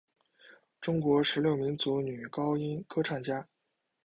[0.81, 3.47] 中国十大民族女高音歌唱家。